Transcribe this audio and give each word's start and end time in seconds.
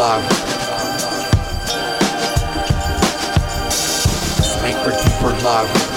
love. 0.00 0.22
Make 4.62 4.76
for 4.76 4.92
deeper 4.92 5.44
love. 5.44 5.89